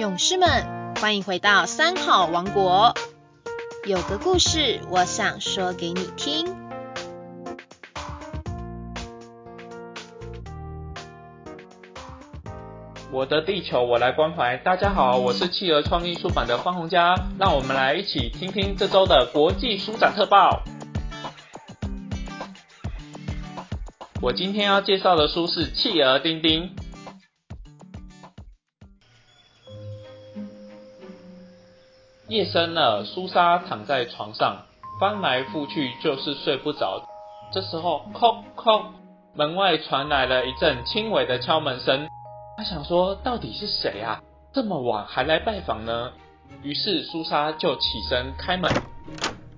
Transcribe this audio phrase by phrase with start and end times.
[0.00, 2.94] 勇士们，欢迎回到三好王国。
[3.86, 6.56] 有个故事，我想说给你听。
[13.12, 14.56] 我的地球，我来关怀。
[14.56, 20.62] 大家好，我是企鹅创意出版的方红佳，让我们来一起听听这周的国际书展特报。
[24.22, 26.62] 我今天要介绍的书是《企鹅丁丁》。
[32.30, 34.58] 夜深了，苏莎躺在床上，
[35.00, 37.02] 翻来覆去就是睡不着。
[37.52, 38.84] 这时候，叩叩，
[39.34, 42.06] 门外传来了一阵轻微的敲门声。
[42.56, 44.22] 他想说，到底是谁啊？
[44.52, 46.12] 这么晚还来拜访呢？
[46.62, 48.70] 于是苏莎就起身开门，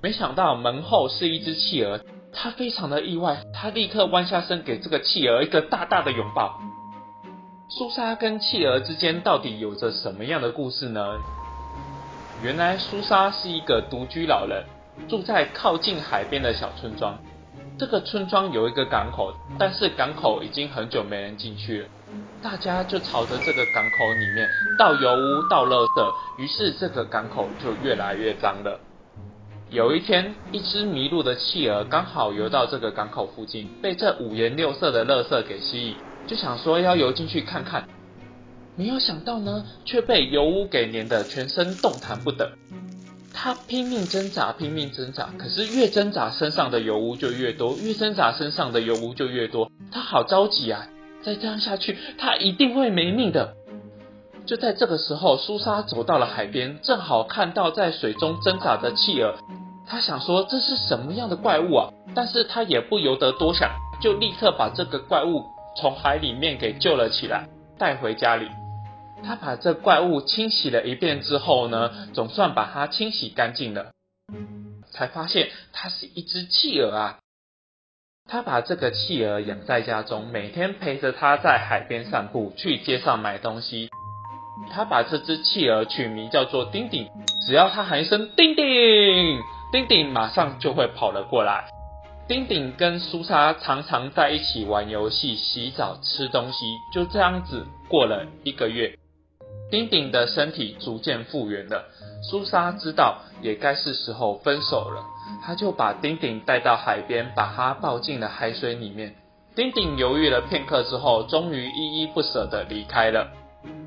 [0.02, 2.00] 没想到门后是一只企鹅。
[2.32, 6.58] 他非常的意外，他立刻弯下身给这个企鹅一个大大的拥抱。
[7.68, 11.18] 苏莎跟企鹅之间到底有着什么样的故事呢？
[12.42, 14.64] 原来苏莎是一个独居老人，
[15.08, 17.16] 住在靠近海边的小村庄。
[17.78, 21.88] 这个村庄有一个港口，但是港口已经很久没人进去了，
[22.42, 28.80] 大家就朝着这个港口里面倒油污、倒垃圾，于是这个港口就越来越脏了。
[29.70, 37.88] 有一天，一只迷路的企鹅刚好游到这个港口附近，被这五颜六色的垃圾给吸引，就想说要游进去看看。
[38.76, 42.52] 没有想到呢，却被油污给粘得全身动弹不得。
[43.34, 49.70] 他拼命挣扎，拼命挣扎，可是越挣扎身上的油污就越多，越挣扎身上的油污就越多。
[49.90, 50.86] 他好着急啊！
[51.22, 53.54] 再这样下去，他一定会没命的。
[54.44, 59.34] 就在这个时候，苏莎走到了海边，正好看到在水中挣扎的企鹅。
[59.86, 61.88] 他想说这是什么样的怪物啊？
[62.14, 63.70] 但是他也不由得多想，
[64.00, 65.44] 就立刻把这个怪物
[65.80, 67.48] 从海里面给救了起来，
[67.78, 68.46] 带回家里。
[69.24, 73.92] 他把这怪物清洗了一遍之后呢，总算把它清洗干净了，
[74.90, 77.18] 才发现它是一只企鹅啊。
[78.28, 83.90] 他把这个企鹅养在家中，每天陪着它在海边散步，去街上买东西。
[84.70, 87.08] 他把这只企鹅取名叫做丁丁，
[87.46, 88.64] 只要他喊一声丁丁，
[89.72, 91.68] 丁丁马上就会跑了过来。
[92.28, 96.64] 丁丁跟苏莎常常在一起玩游戏、洗澡、吃东西，
[96.94, 98.96] 就这样子过了一个月。
[99.72, 101.86] 丁丁的身体逐渐复原了，
[102.22, 105.02] 苏莎知道也该是时候分手了，
[105.42, 109.14] 她就把丁丁带到海边，把他抱进了海水里面。
[109.56, 113.32] 丁丁犹豫了片刻之后，终于依依不舍地离开了。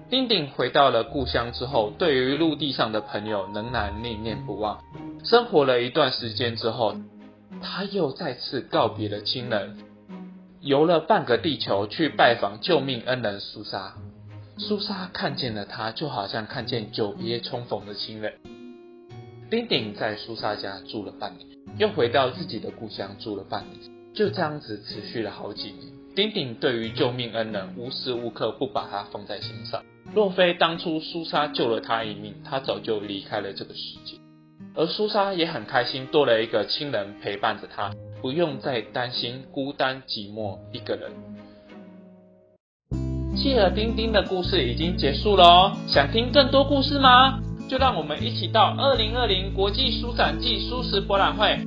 [0.09, 4.79] 丁丁回到了故乡之后，对于陆地上的朋友仍然念念不忘。
[5.23, 6.95] 生活了一段时间之后，
[7.61, 9.77] 他又再次告别了亲人，
[10.61, 13.93] 游了半个地球去拜访救命恩人苏莎。
[14.57, 18.33] 苏莎看见了他，就好像看见久别重逢的亲人。
[19.49, 21.45] 丁丁在苏莎家住了半年，
[21.77, 25.91] 又回到自己的故乡住了半年，就这样子持续了好几年。
[26.15, 29.83] 丁丁对于救命恩人无时无刻不把他放在心上。
[30.13, 34.17] 若非当初苏莎救了他一命，他早就离开了这个世界。
[34.73, 41.11] 而苏莎也很开心，多了一个亲人陪伴着他，不用再担心孤单寂寞一个人。
[43.45, 47.37] 企鹅丁丁的故事已经结束了哦，想听更多故事吗？
[47.69, 51.59] 就让我们一起到二零二零国际书展暨书食博览会，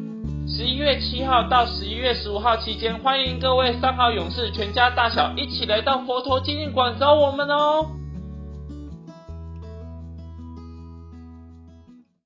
[0.49, 7.87] 十一月七号到十一月十五号期间，欢迎各位三好勇士全家大小一起来到佛陀纪念馆找我们哦。